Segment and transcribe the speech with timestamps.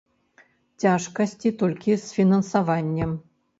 [0.83, 3.17] Цяжкасці толькі з фінансаваннем.